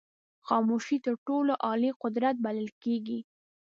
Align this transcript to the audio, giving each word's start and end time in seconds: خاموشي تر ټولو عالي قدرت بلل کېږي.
خاموشي 0.47 0.97
تر 1.05 1.15
ټولو 1.27 1.53
عالي 1.65 1.89
قدرت 2.03 2.35
بلل 2.45 2.69
کېږي. 2.83 3.19